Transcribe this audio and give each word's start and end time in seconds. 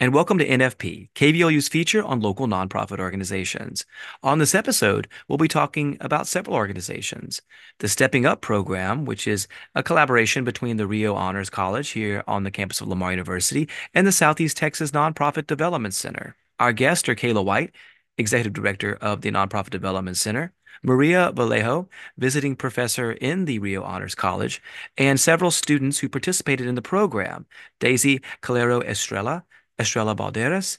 and 0.00 0.12
welcome 0.12 0.38
to 0.38 0.48
NFP, 0.48 1.08
KVLU's 1.14 1.68
feature 1.68 2.02
on 2.02 2.18
local 2.18 2.48
nonprofit 2.48 2.98
organizations. 2.98 3.86
On 4.24 4.38
this 4.38 4.54
episode, 4.54 5.06
we'll 5.28 5.38
be 5.38 5.46
talking 5.46 5.96
about 6.00 6.26
several 6.26 6.56
organizations. 6.56 7.40
The 7.78 7.86
Stepping 7.86 8.26
Up 8.26 8.40
program, 8.40 9.04
which 9.04 9.28
is 9.28 9.46
a 9.76 9.84
collaboration 9.84 10.42
between 10.42 10.78
the 10.78 10.86
Reaud 10.88 11.14
Honors 11.14 11.48
College 11.48 11.90
here 11.90 12.24
on 12.26 12.42
the 12.42 12.50
campus 12.50 12.80
of 12.80 12.88
Lamar 12.88 13.12
University 13.12 13.68
and 13.94 14.04
the 14.04 14.12
Southeast 14.12 14.56
Texas 14.56 14.90
Nonprofit 14.90 15.46
Development 15.46 15.94
Center. 15.94 16.34
Our 16.58 16.72
guests 16.72 17.08
are 17.08 17.14
Kayla 17.14 17.44
White, 17.44 17.72
Executive 18.18 18.52
Director 18.52 18.98
of 19.00 19.20
the 19.20 19.30
Nonprofit 19.30 19.70
Development 19.70 20.16
Center, 20.16 20.52
Maria 20.82 21.30
Vallejo, 21.32 21.88
visiting 22.18 22.56
professor 22.56 23.12
in 23.12 23.44
the 23.44 23.60
Reaud 23.60 23.84
Honors 23.84 24.16
College, 24.16 24.60
and 24.98 25.20
several 25.20 25.52
students 25.52 26.00
who 26.00 26.08
participated 26.08 26.66
in 26.66 26.74
the 26.74 26.82
program, 26.82 27.46
Daisy 27.78 28.20
Calero 28.42 28.84
Estrella, 28.84 29.44
Estrella 29.78 30.14
Balderas, 30.14 30.78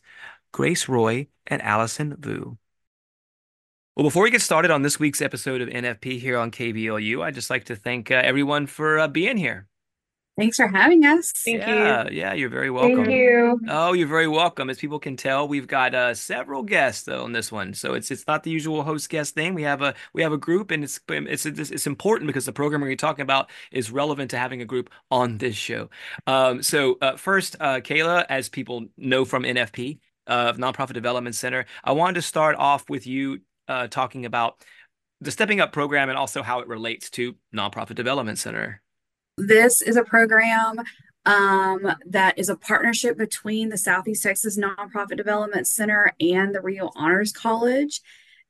Grace 0.52 0.88
Roy, 0.88 1.28
and 1.48 1.62
Alyson 1.62 2.18
Vu. 2.18 2.58
Well, 3.96 4.04
before 4.04 4.24
we 4.24 4.32
get 4.32 4.42
started 4.42 4.72
on 4.72 4.82
this 4.82 5.00
week's 5.00 5.22
episode 5.22 5.62
of 5.62 5.70
NFP 5.70 6.20
here 6.20 6.38
on 6.38 6.52
KVLU, 6.52 7.24
I'd 7.24 7.34
just 7.34 7.50
like 7.50 7.64
to 7.66 7.76
thank 7.76 8.12
uh, 8.12 8.16
everyone 8.16 8.68
for 8.68 9.00
uh, 9.00 9.08
being 9.08 9.38
here. 9.38 9.68
Thanks 10.38 10.58
for 10.58 10.68
having 10.68 11.06
us. 11.06 11.32
Thank 11.32 11.60
yeah, 11.60 12.10
you. 12.10 12.18
Yeah, 12.18 12.34
you're 12.34 12.50
very 12.50 12.70
welcome. 12.70 13.06
Thank 13.06 13.16
you. 13.16 13.60
Oh, 13.70 13.94
you're 13.94 14.08
very 14.08 14.28
welcome. 14.28 14.70
As 14.70 14.78
people 14.78 15.00
can 15.00 15.16
tell, 15.16 15.48
we've 15.48 15.68
got 15.68 15.96
uh, 15.96 16.14
several 16.14 16.62
guests 16.62 17.04
though 17.04 17.24
on 17.24 17.32
this 17.32 17.54
one, 17.54 17.74
so 17.74 17.94
it's 17.94 18.12
it's 18.12 18.28
not 18.28 18.44
the 18.44 18.52
usual 18.52 18.84
host 18.84 19.10
guest 19.10 19.34
thing. 19.34 19.54
We 19.54 19.64
have 19.64 19.82
a 19.82 19.94
we 20.14 20.24
have 20.24 20.34
a 20.34 20.38
group, 20.38 20.72
and 20.72 20.84
it's 20.84 21.00
it's 21.08 21.46
it's 21.46 21.88
important 21.88 22.28
because 22.28 22.46
the 22.46 22.52
program 22.52 22.82
we're 22.82 22.98
talking 22.98 23.24
about 23.24 23.50
is 23.72 23.92
relevant 23.92 24.32
to 24.32 24.38
having 24.38 24.62
a 24.62 24.66
group 24.66 24.90
on 25.10 25.38
this 25.38 25.56
show. 25.56 25.90
Um, 26.28 26.62
so 26.62 26.98
uh, 27.02 27.16
first, 27.16 27.56
uh, 27.62 27.80
Kayla, 27.80 28.26
as 28.28 28.50
people 28.50 28.88
know 28.98 29.24
from 29.24 29.44
NFP, 29.44 30.00
uh, 30.28 30.52
Nonprofit 30.54 30.94
Development 30.94 31.36
Center, 31.36 31.66
I 31.82 31.94
wanted 31.94 32.16
to 32.16 32.22
start 32.22 32.58
off 32.58 32.90
with 32.90 33.08
you 33.08 33.40
uh, 33.70 33.88
talking 33.88 34.26
about 34.26 34.62
the 35.22 35.32
Stepping 35.32 35.62
Up 35.62 35.72
program 35.72 36.10
and 36.10 36.18
also 36.18 36.44
how 36.44 36.60
it 36.60 36.68
relates 36.68 37.10
to 37.12 37.36
Nonprofit 37.56 37.96
Development 37.96 38.38
Center. 38.38 38.82
This 39.38 39.82
is 39.82 39.98
a 39.98 40.04
program 40.04 40.80
um, 41.26 41.92
that 42.06 42.40
is 42.40 42.50
a 42.50 42.56
partnership 42.56 43.18
between 43.18 43.70
the 43.70 43.78
Southeast 43.78 44.24
Texas 44.24 44.58
Nonprofit 44.58 45.18
Development 45.18 45.68
Center 45.68 46.14
and 46.22 46.56
the 46.56 46.62
Reaud 46.62 46.92
Honors 46.96 47.34
College. 47.34 48.02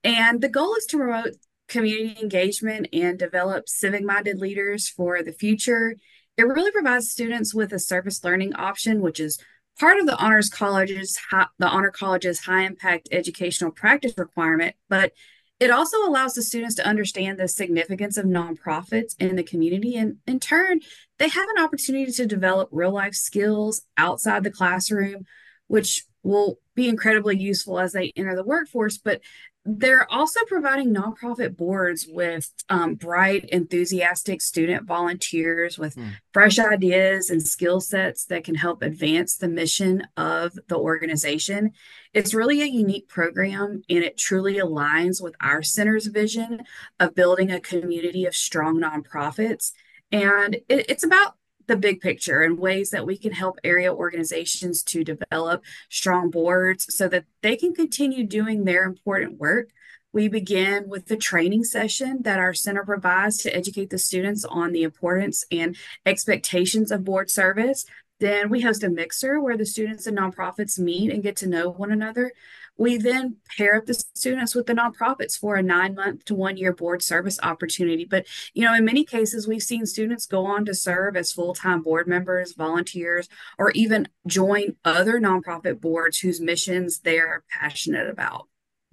And 0.04 0.42
the 0.42 0.50
goal 0.50 0.76
is 0.76 0.86
to 0.88 0.98
promote 0.98 1.36
community 1.68 2.22
engagement 2.22 2.90
and 2.94 3.18
develop 3.18 3.68
civic 3.68 4.04
minded 4.04 4.38
leaders 4.38 4.88
for 4.88 5.24
the 5.24 5.32
future. 5.32 5.96
It 6.38 6.44
really 6.44 6.72
provides 6.72 7.10
students 7.10 7.56
with 7.56 7.74
a 7.74 7.80
service 7.80 8.24
learning 8.24 8.56
option, 8.56 9.02
which 9.02 9.20
is 9.20 9.40
part 9.80 10.00
of 10.00 10.06
the 10.06 10.18
honors 10.18 10.50
college's 10.50 11.18
the 11.60 11.68
honor 11.68 11.92
college's 11.92 12.40
high 12.40 12.64
impact 12.64 13.10
educational 13.12 13.72
practice 13.72 14.14
requirement 14.18 14.76
but 14.90 15.12
it 15.60 15.72
also 15.72 15.98
allows 16.06 16.34
the 16.34 16.42
students 16.42 16.76
to 16.76 16.88
understand 16.88 17.40
the 17.40 17.48
significance 17.48 18.18
of 18.18 18.26
nonprofits 18.26 19.16
in 19.20 19.36
the 19.36 19.44
community. 19.44 19.96
And 19.96 20.18
in 20.28 20.40
turn, 20.40 20.82
they 21.18 21.30
have 21.30 21.50
an 21.56 21.64
opportunity 21.64 22.12
to 22.12 22.26
develop 22.26 22.70
real 22.72 22.92
life 22.92 23.16
skills 23.16 23.82
outside 23.98 24.44
the 24.44 24.52
classroom, 24.52 25.26
which 25.68 26.06
will 26.24 26.60
be 26.76 26.90
incredibly 26.90 27.38
useful 27.38 27.80
as 27.80 27.94
they 27.94 28.12
enter 28.18 28.36
the 28.36 28.44
workforce. 28.44 28.98
But 28.98 29.22
they're 29.66 30.12
also 30.12 30.40
providing 30.48 30.94
nonprofit 30.94 31.58
boards 31.58 32.08
with 32.08 32.54
um, 32.70 32.94
bright, 32.94 33.46
enthusiastic 33.46 34.40
student 34.42 34.86
volunteers 34.86 35.80
with 35.80 35.96
mm. 35.96 36.12
fresh 36.32 36.60
ideas 36.60 37.32
and 37.32 37.42
skill 37.42 37.82
sets 37.82 38.26
that 38.26 38.44
can 38.44 38.54
help 38.54 38.84
advance 38.84 39.38
the 39.38 39.48
mission 39.48 40.04
of 40.18 40.54
the 40.68 40.78
organization. 40.78 41.72
It's 42.14 42.36
really 42.36 42.62
a 42.62 42.66
unique 42.66 43.10
program 43.10 43.82
and 43.90 44.04
it 44.04 44.18
truly 44.18 44.56
aligns 44.56 45.22
with 45.22 45.36
our 45.42 45.64
center's 45.64 46.06
vision 46.08 46.62
of 47.00 47.16
building 47.16 47.52
a 47.52 47.60
community 47.60 48.26
of 48.26 48.36
strong 48.36 48.80
nonprofits. 48.80 49.72
And 50.12 50.56
it, 50.70 50.90
it's 50.90 51.04
about 51.04 51.38
the 51.68 51.78
big 51.78 52.02
picture 52.02 52.42
and 52.42 52.60
ways 52.60 52.92
that 52.92 53.06
we 53.06 53.18
can 53.18 53.32
help 53.32 53.60
area 53.64 53.94
organizations 53.94 54.84
to 54.84 55.04
develop 55.04 55.64
strong 55.90 56.30
boards 56.30 56.86
so 56.96 57.08
that 57.08 57.26
they 57.42 57.56
can 57.56 57.74
continue 57.74 58.26
doing 58.26 58.64
their 58.64 58.84
important 58.84 59.40
work. 59.40 59.70
We 60.14 60.30
begin 60.30 60.88
with 60.88 61.08
the 61.08 61.18
training 61.18 61.66
session 61.66 62.22
that 62.22 62.40
our 62.40 62.54
center 62.54 62.86
provides 62.86 63.38
to 63.40 63.54
educate 63.54 63.90
the 63.90 63.98
students 63.98 64.46
on 64.46 64.72
the 64.72 64.84
importance 64.84 65.44
and 65.52 65.76
expectations 66.06 66.90
of 66.90 67.04
board 67.04 67.30
service. 67.30 67.86
Then 68.22 68.50
we 68.50 68.62
host 68.62 68.84
a 68.84 68.90
mixer 68.90 69.42
where 69.42 69.58
the 69.58 69.66
students 69.66 70.08
and 70.08 70.18
nonprofits 70.18 70.80
meet 70.80 71.12
and 71.12 71.22
get 71.22 71.36
to 71.38 71.48
know 71.48 71.70
one 71.70 71.92
another. 71.92 72.32
We 72.78 72.98
then 72.98 73.38
pair 73.58 73.76
up 73.76 73.86
the 73.86 73.94
students 73.94 74.54
with 74.54 74.66
the 74.66 74.74
nonprofits 74.74 75.38
for 75.38 75.56
a 75.56 75.64
nine 75.64 75.96
month 75.96 76.26
to 76.26 76.36
one 76.36 76.58
year 76.58 76.74
board 76.74 77.02
service 77.02 77.40
opportunity. 77.42 78.06
But, 78.06 78.26
you 78.54 78.64
know, 78.64 78.74
in 78.74 78.86
many 78.86 79.04
cases, 79.04 79.48
we've 79.48 79.64
seen 79.64 79.86
students 79.86 80.26
go 80.26 80.46
on 80.46 80.66
to 80.66 80.74
serve 80.74 81.16
as 81.16 81.32
full 81.32 81.54
time 81.54 81.82
board 81.82 82.08
members, 82.08 82.54
volunteers, 82.54 83.30
or 83.58 83.72
even 83.72 84.08
join 84.28 84.76
other 84.84 85.20
nonprofit 85.20 85.80
boards 85.80 86.20
whose 86.20 86.42
missions 86.42 87.00
they're 87.00 87.44
passionate 87.50 88.10
about. 88.10 88.48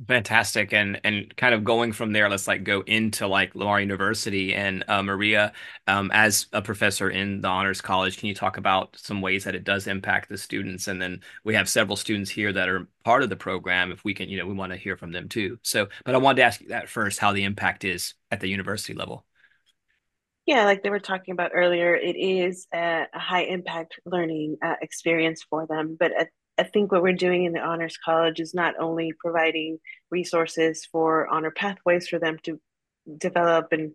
Fantastic. 0.08 0.72
And 0.72 1.00
and 1.04 1.34
kind 1.36 1.54
of 1.54 1.64
going 1.64 1.92
from 1.92 2.12
there, 2.12 2.28
let's 2.28 2.48
like 2.48 2.64
go 2.64 2.80
into 2.82 3.26
like 3.26 3.54
Lamar 3.54 3.80
University 3.80 4.54
and 4.54 4.84
uh, 4.88 5.02
Maria, 5.02 5.52
um, 5.86 6.10
as 6.12 6.46
a 6.52 6.62
professor 6.62 7.10
in 7.10 7.40
the 7.40 7.48
Honors 7.48 7.80
College, 7.80 8.18
can 8.18 8.28
you 8.28 8.34
talk 8.34 8.56
about 8.56 8.96
some 8.98 9.20
ways 9.20 9.44
that 9.44 9.54
it 9.54 9.64
does 9.64 9.86
impact 9.86 10.28
the 10.28 10.38
students? 10.38 10.88
And 10.88 11.00
then 11.00 11.20
we 11.44 11.54
have 11.54 11.68
several 11.68 11.96
students 11.96 12.30
here 12.30 12.52
that 12.52 12.68
are 12.68 12.88
part 13.04 13.22
of 13.22 13.28
the 13.28 13.36
program. 13.36 13.92
If 13.92 14.04
we 14.04 14.14
can, 14.14 14.28
you 14.28 14.38
know, 14.38 14.46
we 14.46 14.54
want 14.54 14.72
to 14.72 14.78
hear 14.78 14.96
from 14.96 15.12
them 15.12 15.28
too. 15.28 15.58
So, 15.62 15.88
but 16.04 16.14
I 16.14 16.18
wanted 16.18 16.36
to 16.36 16.44
ask 16.44 16.60
you 16.60 16.68
that 16.68 16.88
first, 16.88 17.18
how 17.18 17.32
the 17.32 17.44
impact 17.44 17.84
is 17.84 18.14
at 18.30 18.40
the 18.40 18.48
university 18.48 18.94
level. 18.94 19.26
Yeah, 20.46 20.64
like 20.64 20.82
they 20.82 20.90
were 20.90 20.98
talking 20.98 21.32
about 21.32 21.52
earlier, 21.54 21.94
it 21.94 22.16
is 22.16 22.66
a, 22.74 23.06
high 23.12 23.42
impact 23.42 24.00
learning 24.04 24.56
uh, 24.60 24.74
experience 24.82 25.44
for 25.48 25.66
them. 25.68 25.96
But 25.98 26.10
at 26.18 26.28
I 26.58 26.64
think 26.64 26.92
what 26.92 27.02
we're 27.02 27.14
doing 27.14 27.44
in 27.44 27.52
the 27.52 27.60
Honors 27.60 27.96
College 27.96 28.40
is 28.40 28.54
not 28.54 28.74
only 28.78 29.12
providing 29.18 29.78
resources 30.10 30.86
for 30.90 31.26
honor 31.28 31.50
pathways 31.50 32.08
for 32.08 32.18
them 32.18 32.38
to 32.44 32.60
develop 33.18 33.68
and 33.72 33.92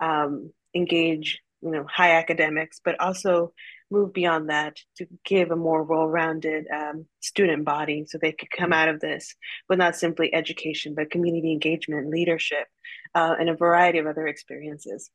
um, 0.00 0.52
engage, 0.74 1.40
you 1.62 1.70
know, 1.70 1.86
high 1.88 2.12
academics, 2.12 2.80
but 2.84 3.00
also 3.00 3.52
move 3.90 4.12
beyond 4.12 4.50
that 4.50 4.76
to 4.96 5.06
give 5.24 5.50
a 5.50 5.56
more 5.56 5.82
well-rounded 5.82 6.66
um, 6.72 7.06
student 7.20 7.64
body 7.64 8.04
so 8.06 8.18
they 8.18 8.32
could 8.32 8.50
come 8.50 8.72
out 8.72 8.88
of 8.88 9.00
this 9.00 9.34
with 9.68 9.78
not 9.78 9.96
simply 9.96 10.32
education, 10.34 10.94
but 10.94 11.10
community 11.10 11.52
engagement, 11.52 12.10
leadership, 12.10 12.66
uh, 13.14 13.34
and 13.38 13.48
a 13.48 13.56
variety 13.56 13.98
of 13.98 14.06
other 14.06 14.26
experiences. 14.26 15.10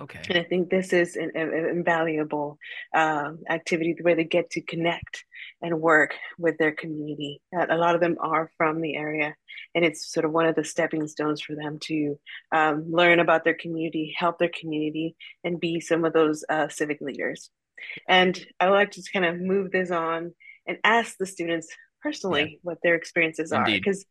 Okay. 0.00 0.20
And 0.28 0.38
I 0.38 0.44
think 0.44 0.70
this 0.70 0.92
is 0.92 1.16
an, 1.16 1.32
an 1.34 1.52
invaluable 1.70 2.58
uh, 2.94 3.32
activity 3.50 3.96
where 4.00 4.14
they 4.14 4.24
get 4.24 4.50
to 4.50 4.60
connect 4.60 5.24
and 5.60 5.80
work 5.80 6.14
with 6.38 6.56
their 6.58 6.72
community. 6.72 7.40
Uh, 7.56 7.66
a 7.68 7.76
lot 7.76 7.94
of 7.94 8.00
them 8.00 8.16
are 8.20 8.50
from 8.56 8.80
the 8.80 8.96
area, 8.96 9.34
and 9.74 9.84
it's 9.84 10.12
sort 10.12 10.24
of 10.24 10.32
one 10.32 10.46
of 10.46 10.54
the 10.54 10.64
stepping 10.64 11.06
stones 11.08 11.40
for 11.40 11.54
them 11.54 11.78
to 11.80 12.18
um, 12.52 12.84
learn 12.90 13.20
about 13.20 13.44
their 13.44 13.54
community, 13.54 14.14
help 14.16 14.38
their 14.38 14.50
community, 14.50 15.16
and 15.44 15.60
be 15.60 15.80
some 15.80 16.04
of 16.04 16.12
those 16.12 16.44
uh, 16.48 16.68
civic 16.68 17.00
leaders. 17.00 17.50
And 18.08 18.38
I 18.60 18.68
would 18.68 18.76
like 18.76 18.90
to 18.92 19.02
kind 19.12 19.24
of 19.24 19.40
move 19.40 19.70
this 19.70 19.90
on 19.90 20.32
and 20.66 20.78
ask 20.84 21.16
the 21.18 21.26
students 21.26 21.68
personally 22.02 22.42
yeah. 22.42 22.58
what 22.62 22.78
their 22.82 22.94
experiences 22.94 23.52
Indeed. 23.52 23.72
are, 23.72 23.78
because 23.78 24.04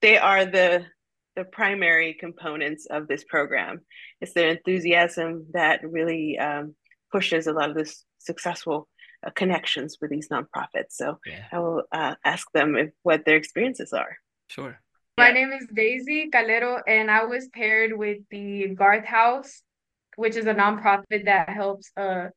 they 0.00 0.18
are 0.18 0.44
the 0.44 0.86
the 1.34 1.44
primary 1.44 2.12
components 2.12 2.86
of 2.90 3.08
this 3.08 3.24
program. 3.24 3.80
It's 4.20 4.34
their 4.34 4.50
enthusiasm 4.50 5.46
that 5.54 5.80
really 5.82 6.38
um, 6.38 6.74
pushes 7.10 7.46
a 7.46 7.54
lot 7.54 7.70
of 7.70 7.76
this 7.76 8.04
successful 8.18 8.86
uh, 9.24 9.30
connections 9.30 9.98
with 10.00 10.10
these 10.10 10.28
nonprofits. 10.28 10.92
So 10.92 11.18
yeah. 11.26 11.44
I 11.52 11.58
will 11.58 11.84
uh, 11.92 12.14
ask 12.24 12.50
them 12.52 12.76
if, 12.76 12.90
what 13.02 13.24
their 13.24 13.36
experiences 13.36 13.92
are. 13.92 14.16
Sure. 14.48 14.78
My 15.18 15.28
yeah. 15.28 15.34
name 15.34 15.52
is 15.52 15.66
Daisy 15.72 16.30
Calero, 16.30 16.80
and 16.86 17.10
I 17.10 17.24
was 17.24 17.48
paired 17.48 17.96
with 17.96 18.18
the 18.30 18.68
Garth 18.68 19.04
House, 19.04 19.62
which 20.16 20.36
is 20.36 20.46
a 20.46 20.54
nonprofit 20.54 21.24
that 21.26 21.48
helps 21.48 21.90
uh, 21.96 22.28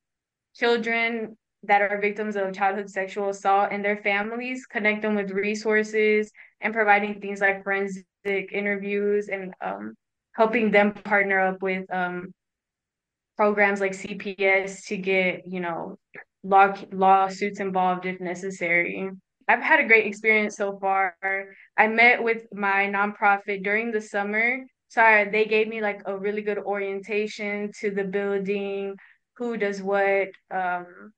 children 0.56 1.38
that 1.64 1.82
are 1.82 2.00
victims 2.00 2.36
of 2.36 2.54
childhood 2.54 2.90
sexual 2.90 3.30
assault 3.30 3.70
and 3.72 3.84
their 3.84 3.98
families, 3.98 4.66
connect 4.66 5.02
them 5.02 5.16
with 5.16 5.32
resources 5.32 6.32
and 6.62 6.74
providing 6.74 7.20
things 7.20 7.42
like 7.42 7.64
forensic 7.64 8.06
interviews 8.52 9.30
and 9.30 9.54
um, 9.62 9.96
helping 10.34 10.72
them 10.72 10.94
partner 10.94 11.40
up 11.40 11.62
with 11.62 11.92
um, 11.94 12.34
programs 13.38 13.82
like 13.82 13.92
CPS 13.92 14.86
to 14.88 14.98
get, 14.98 15.48
you 15.48 15.60
know, 15.60 15.98
law 16.46 16.74
lawsuits 16.92 17.60
involved 17.60 18.06
if 18.06 18.20
necessary. 18.22 19.10
I've 19.48 19.62
had 19.62 19.80
a 19.80 19.88
great 19.88 20.08
experience 20.08 20.56
so 20.56 20.78
far. 20.80 21.16
I 21.78 21.88
met 21.88 22.24
with 22.24 22.44
my 22.54 22.88
nonprofit 22.88 23.64
during 23.64 23.92
the 23.92 24.02
summer. 24.02 24.60
So 24.88 25.26
they 25.32 25.46
gave 25.46 25.68
me 25.68 25.82
like 25.82 26.02
a 26.06 26.18
really 26.18 26.42
good 26.42 26.60
orientation 26.60 27.72
to 27.82 27.92
the 27.92 28.04
building, 28.04 28.96
who 29.38 29.58
does 29.58 29.82
what, 29.82 30.30
um, 30.52 31.12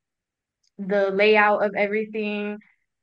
the 0.77 1.11
layout 1.11 1.63
of 1.63 1.75
everything. 1.75 2.57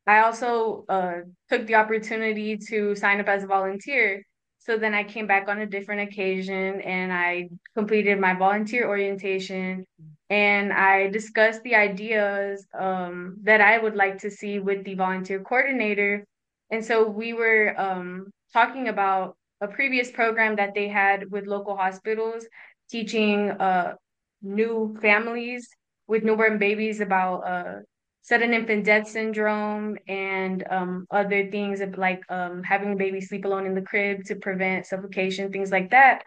I 0.07 0.21
also 0.21 0.85
uh, 0.89 1.21
took 1.49 1.67
the 1.67 1.77
opportunity 1.77 2.59
to 2.69 2.95
sign 2.95 3.21
up 3.21 3.29
as 3.29 3.45
a 3.45 3.47
volunteer. 3.47 4.23
So 4.59 4.79
then 4.79 4.95
I 4.95 5.05
came 5.05 5.27
back 5.27 5.49
on 5.49 5.61
a 5.61 5.67
different 5.67 6.09
occasion 6.11 6.81
and 6.81 7.13
I 7.13 7.49
completed 7.75 8.19
my 8.19 8.35
volunteer 8.35 8.89
orientation 8.89 9.87
and 10.35 10.73
I 10.73 11.07
discussed 11.11 11.63
the 11.63 11.77
ideas 11.77 12.67
um, 12.77 13.37
that 13.45 13.61
I 13.61 13.79
would 13.79 13.95
like 13.95 14.19
to 14.23 14.31
see 14.33 14.59
with 14.59 14.85
the 14.85 14.95
volunteer 14.95 15.39
coordinator. 15.39 16.25
And 16.73 16.85
so 16.85 17.07
we 17.07 17.35
were 17.35 17.73
um, 17.79 18.33
talking 18.53 18.89
about 18.89 19.37
a 19.61 19.69
previous 19.69 20.11
program 20.11 20.57
that 20.57 20.75
they 20.75 20.89
had 20.89 21.31
with 21.31 21.47
local 21.47 21.77
hospitals, 21.77 22.45
teaching 22.91 23.53
uh, 23.53 23.95
new 24.43 24.99
families 25.01 25.69
with 26.09 26.25
newborn 26.25 26.59
babies 26.59 26.99
about 27.01 27.39
uh, 27.47 27.75
sudden 28.23 28.53
infant 28.53 28.85
death 28.85 29.07
syndrome 29.07 29.97
and 30.09 30.65
um, 30.69 31.07
other 31.13 31.49
things 31.49 31.81
like 31.97 32.23
um, 32.29 32.61
having 32.65 32.95
a 32.95 32.97
baby 32.97 33.21
sleep 33.21 33.45
alone 33.45 33.67
in 33.67 33.75
the 33.77 33.83
crib 33.83 34.25
to 34.25 34.35
prevent 34.35 34.85
suffocation, 34.85 35.53
things 35.53 35.71
like 35.71 35.93
that, 35.93 36.25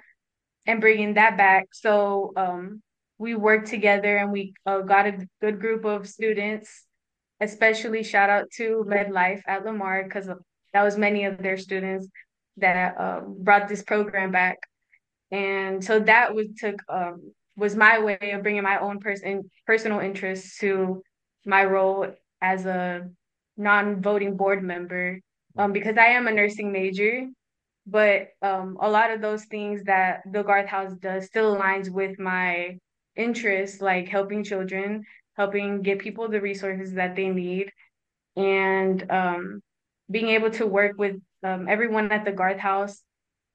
and 0.66 0.80
bringing 0.80 1.16
that 1.16 1.36
back. 1.36 1.66
So 1.74 2.32
um, 2.38 2.82
we 3.18 3.36
worked 3.36 3.68
together 3.68 4.18
and 4.18 4.32
we 4.32 4.54
uh, 4.66 4.82
got 4.82 5.08
a 5.08 5.28
good 5.42 5.60
group 5.60 5.86
of 5.86 6.08
students, 6.08 6.86
especially 7.42 8.04
shout 8.04 8.30
out 8.30 8.46
to 8.58 8.84
Med 8.88 9.12
Life 9.12 9.42
at 9.48 9.66
Lamar 9.66 10.04
because 10.04 10.30
that 10.74 10.84
was 10.84 10.98
many 10.98 11.26
of 11.26 11.38
their 11.40 11.58
students 11.58 12.08
that 12.58 12.98
uh, 12.98 13.22
brought 13.22 13.68
this 13.68 13.84
program 13.84 14.32
back. 14.32 14.58
And 15.32 15.84
so 15.84 16.00
that 16.00 16.34
was 16.34 16.48
took 16.58 16.82
um, 16.90 17.34
was 17.56 17.76
my 17.76 18.00
way 18.00 18.32
of 18.34 18.44
bringing 18.44 18.64
my 18.64 18.80
own 18.80 19.00
person 19.00 19.50
personal 19.66 20.00
interests 20.00 20.60
to 20.60 21.02
my 21.46 21.66
role 21.66 22.08
as 22.42 22.66
a 22.66 23.10
non-voting 23.58 24.38
board 24.38 24.64
member 24.64 25.20
um, 25.58 25.72
because 25.74 25.98
I 25.98 26.08
am 26.08 26.28
a 26.28 26.32
nursing 26.32 26.72
major, 26.72 27.26
but 27.88 28.28
um, 28.44 28.78
a 28.80 28.90
lot 28.90 29.12
of 29.12 29.22
those 29.22 29.46
things 29.46 29.84
that 29.86 30.22
the 30.32 30.44
Garth 30.44 30.68
House 30.68 30.94
does 31.02 31.26
still 31.26 31.56
aligns 31.56 31.90
with 31.90 32.20
my 32.20 32.78
interests, 33.18 33.82
like 33.82 34.08
helping 34.08 34.44
children, 34.44 35.04
helping 35.36 35.82
get 35.82 36.00
people 36.00 36.30
the 36.30 36.42
resources 36.42 36.94
that 36.94 37.16
they 37.16 37.30
need, 37.30 37.72
and 38.36 39.12
um, 39.12 39.62
being 40.10 40.30
able 40.30 40.52
to 40.52 40.66
work 40.66 40.94
with 40.98 41.16
um, 41.44 41.68
everyone 41.68 42.12
at 42.12 42.26
the 42.26 42.32
Garth 42.32 42.60
House 42.60 43.02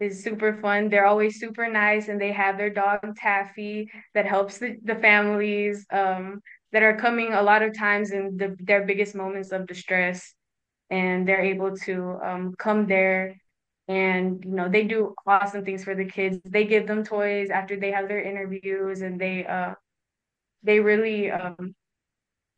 is 0.00 0.22
super 0.22 0.58
fun. 0.60 0.88
They're 0.88 1.06
always 1.06 1.38
super 1.38 1.68
nice, 1.68 2.08
and 2.08 2.20
they 2.20 2.32
have 2.32 2.58
their 2.58 2.70
dog 2.70 3.16
Taffy 3.16 3.88
that 4.14 4.26
helps 4.26 4.58
the, 4.58 4.76
the 4.84 4.96
families. 4.96 5.86
Um, 5.92 6.40
that 6.72 6.82
are 6.82 6.96
coming 6.96 7.34
a 7.34 7.42
lot 7.42 7.62
of 7.62 7.76
times 7.76 8.10
in 8.10 8.36
the, 8.36 8.56
their 8.58 8.84
biggest 8.84 9.14
moments 9.14 9.52
of 9.52 9.66
distress 9.66 10.34
and 10.90 11.28
they're 11.28 11.42
able 11.42 11.76
to 11.76 12.18
um, 12.24 12.54
come 12.58 12.86
there 12.86 13.36
and 13.88 14.44
you 14.44 14.52
know 14.52 14.68
they 14.68 14.84
do 14.84 15.14
awesome 15.26 15.64
things 15.64 15.84
for 15.84 15.94
the 15.94 16.04
kids. 16.04 16.38
They 16.44 16.64
give 16.64 16.86
them 16.86 17.04
toys 17.04 17.50
after 17.50 17.78
they 17.78 17.90
have 17.92 18.08
their 18.08 18.22
interviews 18.22 19.02
and 19.02 19.20
they 19.20 19.46
uh 19.46 19.74
they 20.62 20.80
really 20.80 21.30
um 21.30 21.74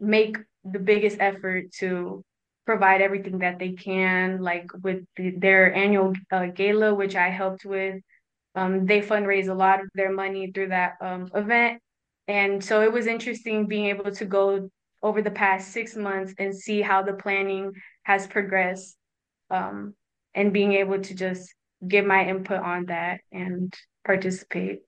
make 0.01 0.37
the 0.65 0.79
biggest 0.79 1.19
effort 1.21 1.73
to 1.73 2.25
provide 2.67 3.01
everything 3.03 3.39
that 3.39 3.59
they 3.59 3.73
can 3.73 4.41
like 4.41 4.67
with 4.83 5.05
the, 5.17 5.31
their 5.37 5.75
annual 5.75 6.15
uh, 6.33 6.47
gala 6.47 6.95
which 6.95 7.17
i 7.17 7.29
helped 7.29 7.65
with. 7.65 8.01
Um, 8.57 8.87
they 8.87 9.01
fundraise 9.01 9.49
a 9.49 9.55
lot 9.55 9.81
of 9.81 9.89
their 9.95 10.13
money 10.13 10.53
through 10.53 10.69
that 10.69 10.93
um, 11.01 11.29
event. 11.35 11.83
And 12.29 12.63
so 12.65 12.83
it 12.83 12.93
was 12.93 13.07
interesting 13.09 13.67
being 13.67 13.87
able 13.87 14.13
to 14.13 14.25
go 14.25 14.71
over 15.03 15.21
the 15.21 15.31
past 15.31 15.73
six 15.73 15.97
months 15.97 16.33
and 16.39 16.57
see 16.57 16.81
how 16.81 17.03
the 17.03 17.15
planning 17.15 17.73
has 18.05 18.27
progressed 18.29 18.97
um, 19.51 19.95
and 20.35 20.53
being 20.53 20.73
able 20.73 21.01
to 21.01 21.15
just 21.15 21.55
give 21.87 22.05
my 22.05 22.29
input 22.29 22.61
on 22.61 22.87
that 22.87 23.21
and 23.33 23.75
participate. 24.05 24.81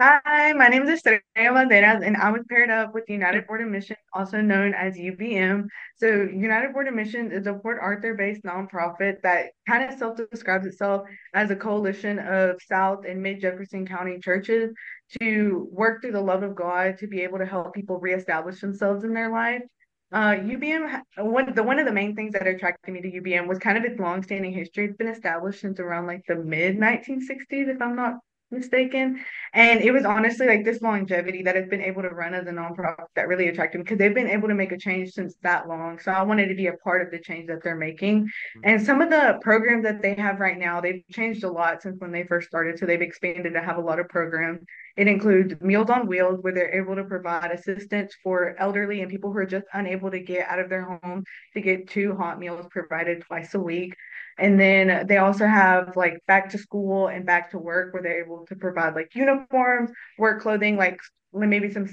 Hi, 0.00 0.52
my 0.52 0.68
name 0.68 0.84
is 0.84 0.90
Estrella 0.90 1.20
Balderas, 1.36 2.06
and 2.06 2.16
I 2.16 2.30
was 2.30 2.44
paired 2.48 2.70
up 2.70 2.94
with 2.94 3.02
United 3.08 3.48
Board 3.48 3.62
of 3.62 3.68
Missions, 3.68 3.98
also 4.12 4.40
known 4.40 4.72
as 4.72 4.94
UBM. 4.94 5.66
So, 5.96 6.06
United 6.06 6.72
Board 6.72 6.86
of 6.86 6.94
Missions 6.94 7.32
is 7.32 7.48
a 7.48 7.54
Port 7.54 7.78
Arthur 7.82 8.14
based 8.14 8.44
nonprofit 8.44 9.22
that 9.22 9.46
kind 9.68 9.82
of 9.82 9.98
self 9.98 10.16
describes 10.30 10.66
itself 10.66 11.02
as 11.34 11.50
a 11.50 11.56
coalition 11.56 12.20
of 12.20 12.62
South 12.62 13.06
and 13.08 13.20
Mid 13.20 13.40
Jefferson 13.40 13.88
County 13.88 14.20
churches 14.20 14.72
to 15.20 15.68
work 15.72 16.00
through 16.00 16.12
the 16.12 16.20
love 16.20 16.44
of 16.44 16.54
God 16.54 16.98
to 16.98 17.08
be 17.08 17.22
able 17.22 17.38
to 17.38 17.46
help 17.46 17.74
people 17.74 17.98
reestablish 17.98 18.60
themselves 18.60 19.02
in 19.02 19.14
their 19.14 19.32
life. 19.32 19.62
Uh, 20.10 20.36
UBM, 20.36 21.02
one 21.18 21.54
the 21.54 21.62
one 21.62 21.78
of 21.78 21.84
the 21.84 21.92
main 21.92 22.16
things 22.16 22.32
that 22.32 22.46
attracted 22.46 22.92
me 22.92 23.02
to 23.02 23.20
UBM 23.20 23.46
was 23.46 23.58
kind 23.58 23.76
of 23.76 23.84
its 23.84 24.00
longstanding 24.00 24.52
history. 24.52 24.86
It's 24.86 24.96
been 24.96 25.08
established 25.08 25.60
since 25.60 25.78
around 25.80 26.06
like 26.06 26.22
the 26.26 26.36
mid 26.36 26.78
1960s, 26.78 27.68
if 27.68 27.82
I'm 27.82 27.94
not 27.94 28.14
mistaken. 28.50 29.24
And 29.52 29.80
it 29.80 29.92
was 29.92 30.04
honestly 30.04 30.46
like 30.46 30.64
this 30.64 30.82
longevity 30.82 31.42
that 31.42 31.56
has 31.56 31.66
been 31.68 31.80
able 31.80 32.02
to 32.02 32.08
run 32.08 32.34
as 32.34 32.46
a 32.46 32.50
nonprofit 32.50 33.06
that 33.14 33.28
really 33.28 33.48
attracted 33.48 33.78
me 33.78 33.84
because 33.84 33.98
they've 33.98 34.14
been 34.14 34.28
able 34.28 34.48
to 34.48 34.54
make 34.54 34.72
a 34.72 34.78
change 34.78 35.10
since 35.12 35.34
that 35.42 35.68
long. 35.68 35.98
So 35.98 36.12
I 36.12 36.22
wanted 36.22 36.48
to 36.48 36.54
be 36.54 36.66
a 36.66 36.72
part 36.84 37.02
of 37.02 37.10
the 37.10 37.18
change 37.18 37.48
that 37.48 37.62
they're 37.62 37.76
making. 37.76 38.24
Mm-hmm. 38.24 38.60
And 38.64 38.84
some 38.84 39.00
of 39.00 39.10
the 39.10 39.38
programs 39.42 39.84
that 39.84 40.02
they 40.02 40.14
have 40.14 40.40
right 40.40 40.58
now, 40.58 40.80
they've 40.80 41.02
changed 41.10 41.44
a 41.44 41.50
lot 41.50 41.82
since 41.82 42.00
when 42.00 42.12
they 42.12 42.24
first 42.24 42.48
started. 42.48 42.78
So 42.78 42.86
they've 42.86 43.00
expanded 43.00 43.54
to 43.54 43.62
have 43.62 43.76
a 43.76 43.82
lot 43.82 43.98
of 43.98 44.08
programs. 44.08 44.60
It 44.96 45.06
includes 45.06 45.54
Meals 45.60 45.90
on 45.90 46.08
Wheels, 46.08 46.38
where 46.40 46.52
they're 46.52 46.74
able 46.74 46.96
to 46.96 47.04
provide 47.04 47.52
assistance 47.52 48.16
for 48.22 48.56
elderly 48.58 49.00
and 49.00 49.10
people 49.10 49.32
who 49.32 49.38
are 49.38 49.46
just 49.46 49.66
unable 49.72 50.10
to 50.10 50.18
get 50.18 50.48
out 50.48 50.58
of 50.58 50.68
their 50.68 50.84
home 50.84 51.22
to 51.54 51.60
get 51.60 51.88
two 51.88 52.16
hot 52.16 52.40
meals 52.40 52.66
provided 52.70 53.22
twice 53.22 53.54
a 53.54 53.60
week. 53.60 53.94
And 54.38 54.58
then 54.58 55.06
they 55.06 55.18
also 55.18 55.46
have 55.46 55.96
like 55.96 56.18
back 56.26 56.50
to 56.50 56.58
school 56.58 57.08
and 57.08 57.26
back 57.26 57.50
to 57.50 57.58
work 57.58 57.92
where 57.92 58.02
they're 58.02 58.24
able 58.24 58.46
to 58.46 58.56
provide 58.56 58.94
like 58.94 59.14
uniforms, 59.14 59.90
work 60.18 60.40
clothing, 60.42 60.76
like 60.76 60.98
maybe 61.32 61.72
some 61.72 61.88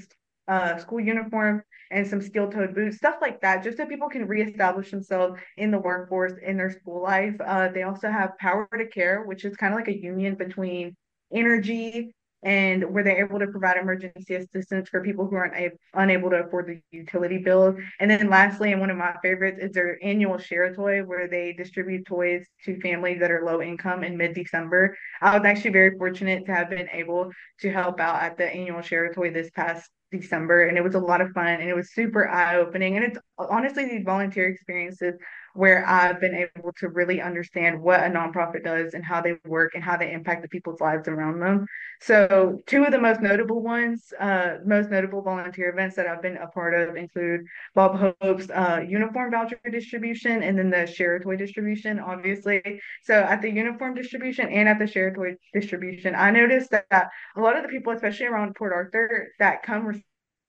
uh, 0.48 0.78
school 0.78 1.00
uniform 1.00 1.64
and 1.92 2.08
some 2.08 2.22
steel 2.22 2.50
toed 2.52 2.76
boots, 2.76 2.98
stuff 2.98 3.16
like 3.22 3.42
that, 3.42 3.64
just 3.64 3.78
so 3.78 3.86
people 3.86 4.10
can 4.10 4.28
reestablish 4.28 4.92
themselves 4.92 5.40
in 5.58 5.72
the 5.72 5.80
workforce 5.80 6.34
in 6.44 6.58
their 6.58 6.72
school 6.72 7.02
life. 7.02 7.36
Uh, 7.46 7.70
they 7.70 7.84
also 7.84 8.10
have 8.10 8.38
Power 8.40 8.68
to 8.78 8.88
Care, 8.88 9.24
which 9.24 9.46
is 9.46 9.56
kind 9.56 9.74
of 9.74 9.80
like 9.80 9.88
a 9.88 9.98
union 9.98 10.36
between 10.36 10.96
Entergy 11.34 12.12
and 12.46 12.84
where 12.94 13.04
they're 13.04 13.26
able 13.26 13.40
to 13.40 13.48
provide 13.48 13.76
emergency 13.76 14.36
assistance 14.36 14.88
for 14.88 15.02
people 15.02 15.28
who 15.28 15.36
aren't 15.36 15.56
a- 15.56 15.72
unable 15.96 16.30
to 16.30 16.44
afford 16.44 16.68
the 16.68 16.80
utility 16.96 17.40
bills. 17.40 17.76
And 18.00 18.10
then 18.10 18.30
lastly, 18.30 18.72
and 18.72 18.80
one 18.80 18.92
of 18.92 18.98
my 18.98 19.16
favorites 19.24 19.58
is 19.60 19.72
their 19.72 19.98
annual 20.04 20.38
share 20.38 20.74
toy, 20.74 21.02
where 21.02 21.28
they 21.28 21.54
distribute 21.54 22.06
toys 22.06 22.46
to 22.66 22.80
families 22.82 23.20
that 23.20 23.32
are 23.32 23.44
low 23.44 23.62
income 23.62 24.04
in 24.04 24.16
mid 24.16 24.36
December. 24.36 24.96
I 25.22 25.36
was 25.38 25.46
actually 25.46 25.72
very 25.72 25.98
fortunate 25.98 26.46
to 26.46 26.54
have 26.54 26.70
been 26.70 26.88
able 26.94 27.32
to 27.62 27.72
help 27.72 28.00
out 28.00 28.22
at 28.22 28.38
the 28.38 28.46
annual 28.46 28.82
share 28.82 29.12
toy 29.12 29.32
this 29.32 29.50
past 29.50 29.90
December, 30.12 30.68
and 30.68 30.78
it 30.78 30.84
was 30.84 30.96
a 30.96 31.00
lot 31.00 31.22
of 31.22 31.32
fun 31.32 31.48
and 31.48 31.68
it 31.70 31.76
was 31.76 31.94
super 31.94 32.30
eye 32.30 32.58
opening. 32.58 32.96
And 32.96 33.06
it's 33.06 33.18
honestly 33.38 33.86
these 33.86 34.06
volunteer 34.06 34.48
experiences 34.48 35.16
where 35.56 35.88
I've 35.88 36.20
been 36.20 36.36
able 36.36 36.74
to 36.80 36.90
really 36.90 37.22
understand 37.22 37.82
what 37.82 38.02
a 38.02 38.08
nonprofit 38.08 38.64
does 38.64 38.94
and 38.94 39.04
how 39.04 39.22
they 39.22 39.36
work 39.46 39.74
and 39.74 39.84
how 39.84 39.96
they 39.96 40.12
impact 40.12 40.42
the 40.42 40.50
people's 40.50 40.82
lives 40.82 41.08
around 41.08 41.40
them. 41.40 41.66
So, 42.02 42.62
two 42.68 42.84
of 42.84 42.92
the 42.92 43.00
most 43.00 43.22
notable 43.22 43.62
ones, 43.62 44.14
uh, 44.20 44.58
most 44.66 44.90
notable 44.90 45.22
volunteer 45.22 45.70
events 45.70 45.96
that 45.96 46.08
I've 46.08 46.22
been 46.22 46.36
a 46.38 46.48
part 46.48 46.74
of 46.74 46.98
include 46.98 47.46
Bob 47.74 47.98
Hope's 47.98 48.50
uh, 48.50 48.84
uniform 48.86 49.32
voucher 49.32 49.60
distribution 49.72 50.44
and 50.44 50.58
then 50.58 50.70
the 50.70 50.86
share 50.86 51.20
toy 51.20 51.38
distribution, 51.38 52.00
obviously. 52.00 52.62
So, 53.04 53.14
at 53.14 53.42
the 53.42 53.50
uniform 53.50 53.96
distribution 53.96 54.50
and 54.50 54.68
at 54.68 54.78
the 54.78 54.88
share 54.88 55.14
toy 55.14 55.36
distribution, 55.54 56.16
I 56.16 56.32
noticed 56.32 56.72
that 56.72 57.10
a 57.38 57.40
lot 57.40 57.56
of 57.56 57.64
the 57.64 57.70
people, 57.70 57.94
especially 57.94 58.26
around 58.26 58.56
Port 58.56 58.74
Arthur, 58.74 59.32
that 59.40 59.64
come 59.64 59.86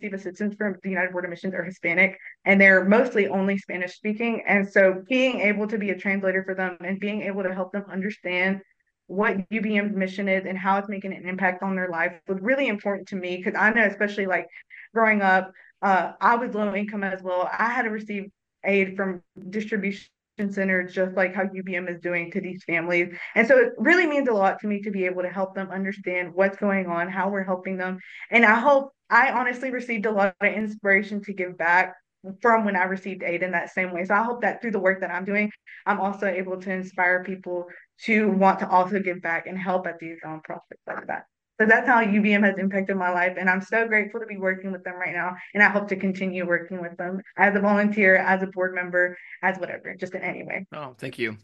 assistance 0.03 0.55
from 0.55 0.76
the 0.83 0.91
United 0.91 1.12
Board 1.12 1.25
of 1.25 1.31
Missions 1.31 1.55
are 1.55 1.65
Hispanic 1.65 2.19
and 2.45 2.61
they're 2.61 2.85
mostly 2.85 3.29
only 3.29 3.59
Spanish 3.59 3.95
speaking. 3.95 4.43
And 4.47 4.69
so 4.69 5.03
being 5.09 5.41
able 5.41 5.67
to 5.69 5.79
be 5.79 5.91
a 5.91 5.99
translator 5.99 6.45
for 6.45 6.55
them 6.55 6.76
and 6.81 7.00
being 7.00 7.23
able 7.23 7.43
to 7.43 7.55
help 7.55 7.73
them 7.73 7.85
understand 7.91 8.61
what 9.07 9.49
UBM's 9.50 9.95
mission 9.95 10.29
is 10.29 10.45
and 10.47 10.59
how 10.59 10.79
it's 10.79 10.88
making 10.88 11.15
an 11.15 11.29
impact 11.29 11.62
on 11.62 11.76
their 11.76 11.88
life 11.88 12.12
was 12.26 12.38
really 12.41 12.69
important 12.69 13.09
to 13.09 13.17
me 13.17 13.37
because 13.37 13.55
I 13.59 13.71
know, 13.71 13.85
especially 13.85 14.26
like 14.26 14.49
growing 14.93 15.23
up, 15.23 15.53
uh, 15.83 16.12
I 16.21 16.37
was 16.37 16.55
low 16.55 16.75
income 16.75 17.05
as 17.05 17.23
well. 17.23 17.49
I 17.57 17.71
had 17.71 17.83
to 17.83 17.91
receive 17.91 18.31
aid 18.65 18.97
from 18.97 19.23
distribution 19.50 20.09
centers 20.50 20.93
just 20.93 21.16
like 21.16 21.35
how 21.35 21.45
UBM 21.45 21.90
is 21.90 22.00
doing 22.00 22.31
to 22.33 22.40
these 22.40 22.62
families. 22.64 23.14
And 23.35 23.47
so 23.47 23.59
it 23.59 23.73
really 23.78 24.07
means 24.07 24.28
a 24.28 24.33
lot 24.33 24.61
to 24.61 24.66
me 24.66 24.81
to 24.83 24.90
be 24.90 25.07
able 25.07 25.23
to 25.23 25.28
help 25.28 25.55
them 25.55 25.71
understand 25.71 26.35
what's 26.35 26.57
going 26.57 26.87
on, 26.87 27.09
how 27.09 27.28
we're 27.28 27.45
helping 27.45 27.76
them. 27.76 27.99
And 28.31 28.45
I 28.45 28.55
hope 28.55 28.93
I 29.09 29.31
honestly 29.33 29.71
received 29.71 30.07
a 30.07 30.11
lot 30.11 30.35
of 30.40 30.52
inspiration 30.52 31.23
to 31.25 31.33
give 31.33 31.57
back 31.57 31.95
from 32.43 32.64
when 32.64 32.76
I 32.76 32.85
received 32.85 33.23
aid 33.23 33.43
in 33.43 33.52
that 33.52 33.71
same 33.71 33.93
way. 33.93 34.05
So 34.05 34.14
I 34.14 34.23
hope 34.23 34.43
that 34.43 34.61
through 34.61 34.73
the 34.73 34.81
work 34.81 35.00
that 35.00 35.11
I'm 35.11 35.25
doing, 35.25 35.50
I'm 35.87 36.00
also 36.00 36.26
able 36.26 36.61
to 36.61 36.73
inspire 36.73 37.23
people 37.25 37.66
to 38.05 38.31
want 38.31 38.59
to 38.61 38.69
also 38.69 39.00
give 39.00 39.23
back 39.23 39.47
and 39.47 39.57
help 39.57 39.87
at 39.87 39.99
these 39.99 40.19
nonprofits 40.25 40.83
like 40.87 41.07
that. 41.07 41.25
So 41.59 41.67
that's 41.67 41.87
how 41.87 42.05
UBM 42.05 42.45
has 42.45 42.59
impacted 42.59 42.97
my 42.97 43.11
life. 43.11 43.37
And 43.39 43.49
I'm 43.49 43.63
so 43.63 43.89
grateful 43.89 44.21
to 44.21 44.27
be 44.27 44.37
working 44.37 44.73
with 44.73 44.85
them 44.85 44.97
right 44.97 45.15
now. 45.15 45.35
And 45.55 45.63
I 45.63 45.69
hope 45.69 45.89
to 45.89 45.97
continue 45.97 46.47
working 46.47 46.83
with 46.83 46.97
them 46.99 47.23
as 47.39 47.57
a 47.57 47.61
volunteer, 47.61 48.17
as 48.17 48.43
a 48.43 48.47
board 48.47 48.75
member, 48.75 49.17
as 49.43 49.59
whatever, 49.59 49.95
just 49.95 50.15
in 50.15 50.21
any 50.21 50.43
way. 50.43 50.67
Oh, 50.73 50.95
thank 50.99 51.19
you. 51.19 51.37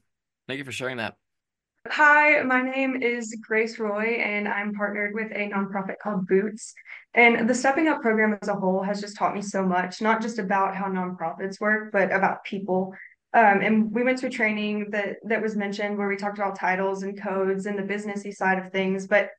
Thank 0.47 0.59
you 0.59 0.65
for 0.65 0.73
sharing 0.73 0.99
that. 0.99 1.15
Hi, 1.89 2.43
my 2.43 2.63
name 2.63 3.03
is 3.03 3.37
Grace 3.43 3.79
Roy, 3.79 4.21
and 4.21 4.47
I'm 4.47 4.73
partnered 4.73 5.15
with 5.15 5.33
a 5.33 5.51
nonprofit 5.51 5.97
called 6.01 6.29
Boots. 6.29 6.75
And 7.15 7.49
the 7.49 7.55
Stepping 7.55 7.89
Up 7.89 8.03
program 8.03 8.39
as 8.41 8.49
a 8.49 8.55
whole 8.55 8.83
has 8.83 9.01
just 9.01 9.17
taught 9.17 9.35
me 9.35 9.43
so 9.43 9.65
much, 9.65 10.01
not 10.01 10.23
just 10.23 10.39
about 10.39 10.77
how 10.77 10.87
nonprofits 10.87 11.61
work, 11.61 11.91
but 11.91 12.13
about 12.13 12.45
people. 12.45 12.95
Um, 13.35 13.63
and 13.63 13.93
we 13.93 14.05
went 14.05 14.19
to 14.19 14.27
a 14.27 14.31
training 14.31 14.91
that 14.91 15.17
that 15.25 15.43
was 15.43 15.57
mentioned 15.57 15.99
where 15.99 16.07
we 16.07 16.17
talked 16.17 16.39
about 16.39 16.57
titles 16.57 17.03
and 17.03 17.21
codes 17.21 17.67
and 17.67 17.79
the 17.79 17.83
businessy 17.83 18.33
side 18.33 18.59
of 18.59 18.71
things. 18.71 19.07
But 19.07 19.31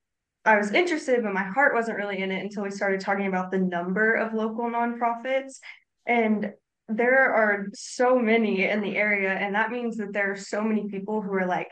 I 0.46 0.58
was 0.58 0.72
interested, 0.72 1.24
but 1.24 1.34
my 1.34 1.44
heart 1.44 1.74
wasn't 1.74 1.98
really 1.98 2.20
in 2.20 2.32
it 2.32 2.44
until 2.44 2.64
we 2.64 2.72
started 2.72 3.00
talking 3.00 3.28
about 3.28 3.50
the 3.50 3.60
number 3.60 4.16
of 4.16 4.34
local 4.34 4.66
nonprofits. 4.66 5.60
And 6.06 6.52
there 6.90 7.34
are 7.34 7.68
so 7.74 8.20
many 8.20 8.66
in 8.66 8.82
the 8.82 8.98
area, 8.98 9.32
and 9.32 9.56
that 9.56 9.72
means 9.72 9.96
that 9.98 10.12
there 10.12 10.32
are 10.34 10.38
so 10.38 10.62
many 10.62 10.90
people 10.90 11.22
who 11.22 11.34
are 11.34 11.46
like 11.46 11.70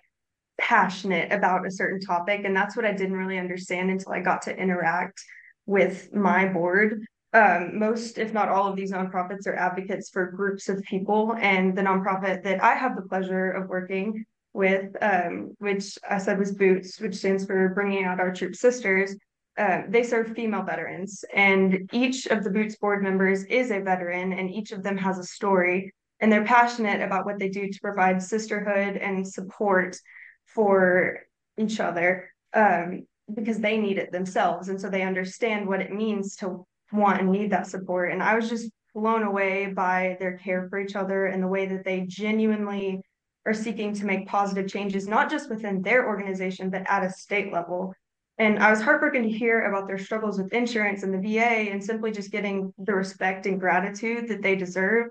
passionate 0.58 1.34
about 1.34 1.66
a 1.66 1.72
certain 1.72 2.00
topic. 2.00 2.42
And 2.46 2.56
that's 2.56 2.78
what 2.78 2.86
I 2.86 2.94
didn't 2.94 3.18
really 3.18 3.40
understand 3.40 3.90
until 3.90 4.14
I 4.14 4.22
got 4.22 4.44
to 4.44 4.56
interact 4.56 5.22
with 5.66 6.14
my 6.14 6.48
board. 6.48 7.06
Um, 7.34 7.80
most, 7.80 8.18
if 8.18 8.34
not 8.34 8.50
all, 8.50 8.70
of 8.70 8.76
these 8.76 8.92
nonprofits 8.92 9.48
are 9.48 9.56
advocates 9.56 10.10
for 10.10 10.32
groups 10.32 10.70
of 10.70 10.82
people. 10.84 11.36
And 11.40 11.78
the 11.78 11.82
nonprofit 11.82 12.44
that 12.44 12.64
I 12.64 12.76
have 12.76 12.96
the 12.96 13.02
pleasure 13.02 13.52
of 13.52 13.70
working 13.70 14.26
with, 14.54 14.96
um, 15.02 15.56
which 15.60 15.98
I 16.10 16.18
said 16.18 16.40
was 16.40 16.54
Boots, 16.54 17.00
which 17.00 17.16
stands 17.16 17.46
for 17.46 17.70
Bringing 17.70 18.06
Out 18.06 18.20
Our 18.20 18.34
Troop 18.34 18.56
Sisters, 18.56 19.16
uh, 19.58 19.82
they 19.90 20.04
serve 20.04 20.34
female 20.34 20.64
veterans. 20.64 21.24
And 21.34 21.90
each 21.94 22.26
of 22.28 22.44
the 22.44 22.50
Boots 22.50 22.76
board 22.78 23.04
members 23.04 23.44
is 23.46 23.72
a 23.72 23.80
veteran, 23.80 24.34
and 24.34 24.50
each 24.50 24.72
of 24.72 24.84
them 24.84 24.98
has 24.98 25.20
a 25.20 25.24
story. 25.24 25.94
And 26.20 26.32
they're 26.32 26.46
passionate 26.46 27.02
about 27.02 27.26
what 27.26 27.40
they 27.40 27.50
do 27.50 27.70
to 27.70 27.80
provide 27.82 28.22
sisterhood 28.22 28.98
and 28.98 29.28
support 29.28 29.98
for 30.46 31.20
each 31.58 31.80
other 31.80 32.30
um, 32.54 33.06
because 33.34 33.60
they 33.60 33.78
need 33.78 33.98
it 33.98 34.12
themselves. 34.12 34.70
And 34.70 34.80
so 34.80 34.90
they 34.90 35.02
understand 35.02 35.68
what 35.68 35.82
it 35.82 35.92
means 35.92 36.36
to 36.38 36.66
want 36.92 37.22
and 37.22 37.32
need 37.32 37.52
that 37.52 37.68
support. 37.68 38.12
And 38.12 38.22
I 38.22 38.36
was 38.36 38.50
just 38.50 38.72
blown 38.94 39.24
away 39.24 39.68
by 39.68 40.18
their 40.20 40.38
care 40.38 40.68
for 40.70 40.80
each 40.80 40.96
other 40.96 41.26
and 41.26 41.42
the 41.42 41.48
way 41.48 41.66
that 41.68 41.86
they 41.86 42.02
genuinely 42.02 43.02
are 43.46 43.54
seeking 43.54 43.94
to 43.94 44.06
make 44.06 44.28
positive 44.28 44.68
changes, 44.68 45.08
not 45.08 45.30
just 45.30 45.50
within 45.50 45.82
their 45.82 46.08
organization, 46.08 46.70
but 46.70 46.84
at 46.88 47.04
a 47.04 47.10
state 47.10 47.52
level. 47.52 47.94
And 48.38 48.60
I 48.60 48.70
was 48.70 48.82
heartbroken 48.82 49.24
to 49.24 49.30
hear 49.30 49.66
about 49.66 49.88
their 49.88 49.98
struggles 49.98 50.40
with 50.40 50.54
insurance 50.54 51.04
and 51.04 51.14
the 51.14 51.20
VA 51.20 51.72
and 51.72 51.84
simply 51.84 52.12
just 52.12 52.32
getting 52.32 52.74
the 52.78 52.96
respect 52.96 53.46
and 53.46 53.60
gratitude 53.60 54.28
that 54.30 54.42
they 54.42 54.56
deserve. 54.56 55.08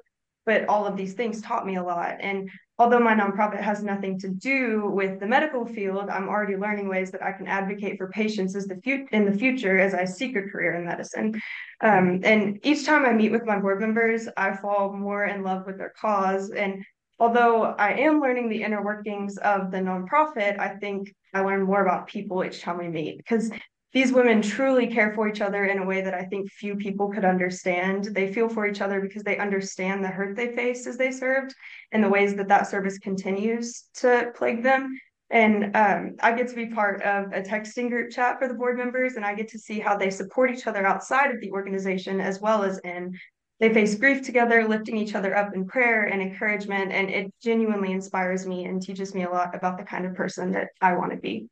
But 0.47 0.69
all 0.69 0.87
of 0.87 0.97
these 0.97 1.13
things 1.15 1.43
taught 1.43 1.67
me 1.67 1.77
a 1.77 1.83
lot. 1.83 2.17
And 2.21 2.51
although 2.79 2.99
my 2.99 3.15
nonprofit 3.15 3.61
has 3.61 3.85
nothing 3.85 4.19
to 4.21 4.29
do 4.29 4.91
with 4.93 5.21
the 5.21 5.27
medical 5.27 5.67
field, 5.67 6.09
I'm 6.09 6.29
already 6.29 6.57
learning 6.57 6.89
ways 6.89 7.11
that 7.11 7.23
I 7.23 7.33
can 7.33 7.47
advocate 7.47 7.99
for 7.99 8.09
patients 8.09 8.57
as 8.57 8.67
the 8.67 8.81
fu- 8.83 9.07
in 9.13 9.31
the 9.31 9.39
future 9.39 9.79
as 9.79 9.93
I 9.93 10.07
seek 10.07 10.35
a 10.35 10.43
career 10.43 10.75
in 10.75 10.87
medicine. 10.87 11.41
Um, 11.83 12.21
and 12.25 12.59
each 12.63 12.87
time 12.87 13.05
I 13.05 13.13
meet 13.13 13.33
with 13.33 13.45
my 13.45 13.59
board 13.59 13.81
members, 13.81 14.29
I 14.37 14.57
fall 14.57 14.93
more 14.93 15.27
in 15.27 15.43
love 15.43 15.67
with 15.67 15.77
their 15.77 15.93
cause. 16.01 16.51
And 16.51 16.85
although 17.21 17.65
I 17.65 17.93
am 17.93 18.21
learning 18.21 18.49
the 18.49 18.63
inner 18.63 18.83
workings 18.83 19.37
of 19.39 19.71
the 19.71 19.79
nonprofit, 19.79 20.59
I 20.59 20.77
think 20.77 21.15
I 21.35 21.41
learn 21.41 21.63
more 21.63 21.83
about 21.83 22.09
people 22.09 22.45
each 22.45 22.63
time 22.63 22.79
we 22.79 22.89
meet 22.89 23.19
because 23.19 23.53
these 23.93 24.13
women 24.13 24.41
truly 24.41 24.87
care 24.87 25.13
for 25.15 25.29
each 25.29 25.41
other 25.41 25.65
in 25.65 25.79
a 25.79 25.85
way 25.85 26.01
that 26.01 26.15
I 26.15 26.23
think 26.23 26.51
few 26.51 26.77
people 26.77 27.11
could 27.11 27.25
understand. 27.25 28.05
They 28.05 28.33
feel 28.33 28.49
for 28.49 28.67
each 28.67 28.81
other 28.81 29.01
because 29.01 29.23
they 29.23 29.37
understand 29.37 30.03
the 30.03 30.09
hurt 30.09 30.37
they 30.37 30.55
faced 30.55 30.87
as 30.87 30.97
they 30.97 31.11
served 31.11 31.55
and 31.93 32.03
the 32.03 32.09
ways 32.09 32.35
that 32.37 32.49
that 32.49 32.69
service 32.69 32.99
continues 32.99 33.89
to 33.95 34.33
plague 34.35 34.63
them. 34.63 34.97
And 35.31 35.77
um, 35.77 36.17
I 36.21 36.33
get 36.33 36.49
to 36.49 36.57
be 36.57 36.67
part 36.67 37.03
of 37.03 37.33
a 37.33 37.41
texting 37.41 37.89
group 37.89 38.11
chat 38.11 38.39
for 38.39 38.49
the 38.49 38.55
board 38.55 38.77
members, 38.77 39.15
and 39.15 39.25
I 39.25 39.35
get 39.35 39.49
to 39.51 39.61
see 39.61 39.79
how 39.79 39.97
they 39.97 40.11
support 40.11 40.51
each 40.51 40.67
other 40.67 40.85
outside 40.85 41.33
of 41.33 41.41
the 41.41 41.53
organization 41.53 42.21
as 42.21 42.41
well 42.41 42.65
as 42.65 42.81
in. 42.81 43.17
They 43.61 43.73
face 43.75 43.95
grief 43.95 44.23
together, 44.23 44.67
lifting 44.67 44.97
each 44.97 45.15
other 45.15 45.37
up 45.37 45.55
in 45.55 45.67
prayer 45.67 46.05
and 46.07 46.23
encouragement, 46.23 46.93
and 46.93 47.11
it 47.11 47.33
genuinely 47.43 47.93
inspires 47.93 48.47
me 48.47 48.65
and 48.65 48.81
teaches 48.81 49.15
me 49.15 49.25
a 49.25 49.31
lot 49.31 49.55
about 49.55 49.77
the 49.77 49.85
kind 49.85 50.07
of 50.07 50.15
person 50.15 50.53
that 50.53 50.69
I 50.81 50.95
want 50.95 51.13
to 51.13 51.19
be. 51.19 51.47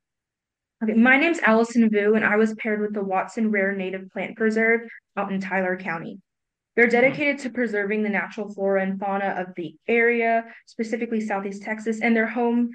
Okay, 0.83 0.95
my 0.95 1.19
name's 1.19 1.41
Alyson 1.41 1.91
Vu, 1.91 2.15
and 2.15 2.25
I 2.25 2.37
was 2.37 2.55
paired 2.55 2.81
with 2.81 2.95
the 2.95 3.05
Watson 3.05 3.51
Rare 3.51 3.75
Native 3.75 4.09
Plant 4.11 4.37
Preserve 4.39 4.89
out 5.19 5.31
in 5.31 5.41
Tyler 5.41 5.77
County. 5.77 6.19
They're 6.77 6.87
dedicated 6.87 7.41
to 7.41 7.51
preserving 7.51 8.05
the 8.05 8.09
natural 8.09 8.55
flora 8.55 8.83
and 8.85 8.99
fauna 8.99 9.35
of 9.37 9.49
the 9.57 9.75
area, 9.87 10.45
specifically 10.65 11.21
Southeast 11.21 11.63
Texas, 11.63 12.01
and 12.01 12.17
they're 12.17 12.27
home 12.27 12.71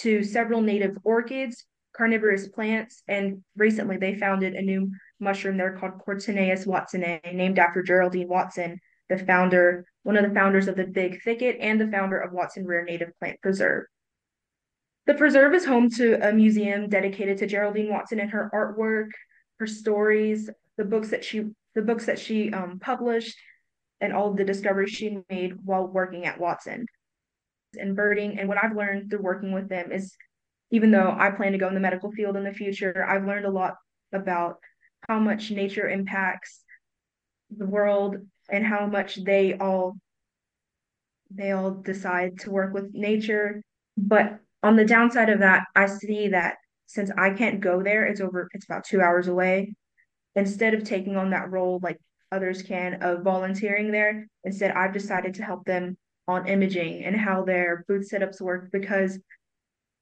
to 0.00 0.22
several 0.22 0.60
native 0.60 0.96
orchids, 1.02 1.64
carnivorous 1.96 2.48
plants, 2.48 3.02
and 3.08 3.42
recently 3.56 3.96
they 3.96 4.14
founded 4.14 4.54
a 4.54 4.62
new 4.62 4.92
mushroom 5.20 5.56
there 5.56 5.76
called 5.76 5.98
Cortinarius 6.06 6.66
watsonii, 6.66 7.34
named 7.34 7.58
after 7.58 7.82
Geraldine 7.82 8.28
Watson, 8.28 8.80
the 9.08 9.18
founder, 9.18 9.86
one 10.02 10.16
of 10.16 10.28
the 10.28 10.34
founders 10.34 10.68
of 10.68 10.76
the 10.76 10.86
Big 10.86 11.22
Thicket 11.22 11.56
and 11.60 11.80
the 11.80 11.88
founder 11.88 12.18
of 12.18 12.32
Watson 12.32 12.66
Rare 12.66 12.84
Native 12.84 13.10
Plant 13.18 13.40
Preserve. 13.40 13.84
The 15.06 15.14
preserve 15.14 15.54
is 15.54 15.64
home 15.64 15.88
to 15.90 16.28
a 16.28 16.32
museum 16.32 16.88
dedicated 16.88 17.38
to 17.38 17.46
Geraldine 17.46 17.90
Watson 17.90 18.18
and 18.18 18.30
her 18.30 18.50
artwork, 18.52 19.10
her 19.60 19.66
stories, 19.66 20.50
the 20.76 20.84
books 20.84 21.10
that 21.10 21.24
she 21.24 21.44
the 21.74 21.82
books 21.82 22.06
that 22.06 22.18
she 22.18 22.52
um, 22.52 22.78
published, 22.80 23.36
and 24.00 24.12
all 24.12 24.30
of 24.30 24.36
the 24.36 24.44
discoveries 24.44 24.90
she 24.90 25.18
made 25.30 25.54
while 25.64 25.86
working 25.86 26.24
at 26.24 26.40
Watson. 26.40 26.86
And 27.78 27.94
birding, 27.94 28.38
and 28.38 28.48
what 28.48 28.58
I've 28.62 28.74
learned 28.74 29.10
through 29.10 29.22
working 29.22 29.52
with 29.52 29.68
them 29.68 29.92
is, 29.92 30.16
even 30.70 30.90
though 30.90 31.14
I 31.16 31.30
plan 31.30 31.52
to 31.52 31.58
go 31.58 31.68
in 31.68 31.74
the 31.74 31.80
medical 31.80 32.10
field 32.10 32.36
in 32.36 32.44
the 32.44 32.52
future, 32.52 33.04
I've 33.06 33.26
learned 33.26 33.44
a 33.44 33.50
lot 33.50 33.74
about 34.12 34.56
how 35.08 35.18
much 35.18 35.50
nature 35.50 35.88
impacts 35.88 36.62
the 37.56 37.66
world 37.66 38.16
and 38.50 38.64
how 38.64 38.86
much 38.86 39.22
they 39.24 39.54
all 39.54 39.96
they 41.30 41.52
all 41.52 41.72
decide 41.72 42.38
to 42.38 42.50
work 42.50 42.72
with 42.72 42.94
nature. 42.94 43.62
But 43.96 44.38
on 44.62 44.76
the 44.76 44.84
downside 44.84 45.28
of 45.28 45.40
that, 45.40 45.64
I 45.74 45.86
see 45.86 46.28
that 46.28 46.56
since 46.86 47.10
I 47.16 47.30
can't 47.30 47.60
go 47.60 47.82
there, 47.82 48.06
it's 48.06 48.20
over, 48.20 48.48
it's 48.52 48.64
about 48.64 48.84
two 48.84 49.00
hours 49.00 49.26
away. 49.26 49.74
Instead 50.36 50.74
of 50.74 50.84
taking 50.84 51.16
on 51.16 51.30
that 51.30 51.50
role 51.50 51.80
like 51.82 51.98
others 52.30 52.62
can 52.62 53.02
of 53.02 53.22
volunteering 53.22 53.90
there, 53.90 54.28
instead 54.44 54.70
I've 54.70 54.92
decided 54.92 55.34
to 55.34 55.42
help 55.42 55.64
them 55.64 55.96
on 56.28 56.48
imaging 56.48 57.04
and 57.04 57.16
how 57.16 57.44
their 57.44 57.84
booth 57.88 58.08
setups 58.10 58.40
work 58.40 58.70
because 58.72 59.18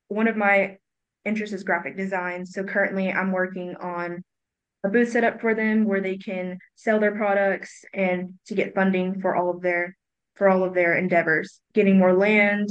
one 0.08 0.28
of 0.28 0.36
my 0.36 0.78
interests 1.24 1.54
is 1.54 1.64
graphic 1.64 1.96
design. 1.96 2.44
So 2.44 2.64
currently 2.64 3.10
I'm 3.10 3.32
working 3.32 3.76
on 3.76 4.22
a 4.84 4.88
booth 4.88 5.10
set 5.10 5.24
up 5.24 5.40
for 5.40 5.54
them 5.54 5.86
where 5.86 6.02
they 6.02 6.18
can 6.18 6.58
sell 6.76 7.00
their 7.00 7.16
products 7.16 7.84
and 7.94 8.34
to 8.46 8.54
get 8.54 8.74
funding 8.74 9.20
for 9.20 9.34
all 9.34 9.50
of 9.50 9.62
their 9.62 9.96
for 10.36 10.48
all 10.48 10.64
of 10.64 10.74
their 10.74 10.96
endeavors, 10.96 11.60
getting 11.74 11.96
more 11.96 12.12
land, 12.12 12.68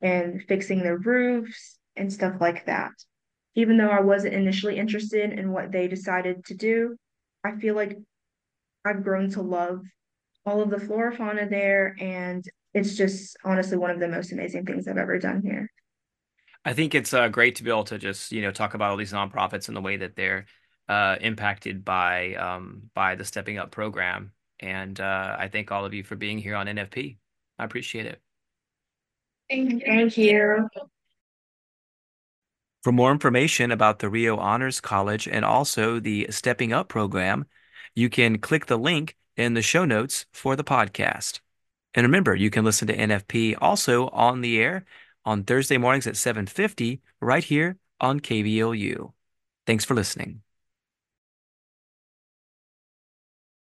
and 0.00 0.42
fixing 0.48 0.82
their 0.82 0.98
roofs 0.98 1.78
and 1.94 2.12
stuff 2.12 2.34
like 2.40 2.64
that. 2.66 2.90
Even 3.54 3.76
though 3.76 3.90
I 3.90 4.00
wasn't 4.00 4.34
initially 4.34 4.78
interested 4.78 5.38
in 5.38 5.52
what 5.52 5.70
they 5.70 5.88
decided 5.88 6.44
to 6.46 6.54
do, 6.54 6.96
I 7.44 7.56
feel 7.56 7.74
like 7.74 7.98
I've 8.84 9.04
grown 9.04 9.30
to 9.32 9.42
love 9.42 9.82
all 10.46 10.62
of 10.62 10.70
the 10.70 10.80
flora 10.80 11.14
fauna 11.14 11.48
there 11.48 11.94
and 12.00 12.44
it's 12.74 12.96
just 12.96 13.36
honestly 13.44 13.76
one 13.76 13.90
of 13.90 14.00
the 14.00 14.08
most 14.08 14.32
amazing 14.32 14.64
things 14.64 14.88
I've 14.88 14.96
ever 14.96 15.18
done 15.18 15.42
here. 15.44 15.70
I 16.64 16.72
think 16.72 16.94
it's 16.94 17.12
uh, 17.12 17.28
great 17.28 17.56
to 17.56 17.64
be 17.64 17.70
able 17.70 17.84
to 17.84 17.98
just 17.98 18.32
you 18.32 18.42
know 18.42 18.50
talk 18.50 18.74
about 18.74 18.90
all 18.90 18.96
these 18.96 19.12
nonprofits 19.12 19.68
and 19.68 19.76
the 19.76 19.80
way 19.80 19.98
that 19.98 20.16
they're 20.16 20.46
uh, 20.88 21.16
impacted 21.20 21.84
by 21.84 22.34
um, 22.34 22.90
by 22.94 23.14
the 23.14 23.24
Stepping 23.24 23.58
Up 23.58 23.70
program. 23.70 24.32
And 24.60 25.00
uh, 25.00 25.36
I 25.38 25.48
thank 25.48 25.72
all 25.72 25.84
of 25.84 25.94
you 25.94 26.04
for 26.04 26.16
being 26.16 26.38
here 26.38 26.54
on 26.54 26.66
NFP. 26.66 27.16
I 27.58 27.64
appreciate 27.64 28.06
it. 28.06 28.20
Thank 29.50 30.16
you. 30.16 30.68
For 32.82 32.92
more 32.92 33.12
information 33.12 33.70
about 33.70 34.00
the 34.00 34.08
Reaud 34.08 34.38
Honors 34.38 34.80
College 34.80 35.28
and 35.28 35.44
also 35.44 36.00
the 36.00 36.26
Stepping 36.30 36.72
Up 36.72 36.88
program, 36.88 37.46
you 37.94 38.08
can 38.08 38.38
click 38.38 38.66
the 38.66 38.78
link 38.78 39.16
in 39.36 39.54
the 39.54 39.62
show 39.62 39.84
notes 39.84 40.26
for 40.32 40.56
the 40.56 40.64
podcast. 40.64 41.40
And 41.94 42.04
remember, 42.04 42.34
you 42.34 42.50
can 42.50 42.64
listen 42.64 42.88
to 42.88 42.96
NFP 42.96 43.56
also 43.60 44.08
on 44.08 44.40
the 44.40 44.60
air 44.60 44.84
on 45.24 45.44
Thursday 45.44 45.78
mornings 45.78 46.06
at 46.06 46.16
7:50 46.16 47.00
right 47.20 47.44
here 47.44 47.78
on 48.00 48.20
KVLU. 48.20 49.12
Thanks 49.66 49.84
for 49.84 49.94
listening. 49.94 50.42